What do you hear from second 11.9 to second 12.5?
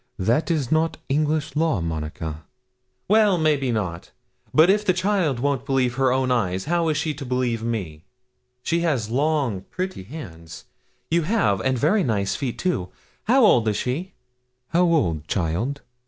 nice